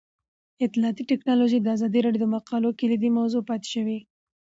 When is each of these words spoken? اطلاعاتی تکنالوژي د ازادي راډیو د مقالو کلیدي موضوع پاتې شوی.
اطلاعاتی 0.65 1.03
تکنالوژي 1.11 1.57
د 1.61 1.67
ازادي 1.75 1.99
راډیو 2.05 2.23
د 2.23 2.27
مقالو 2.35 2.69
کلیدي 2.79 3.09
موضوع 3.17 3.41
پاتې 3.49 3.67
شوی. 3.73 3.99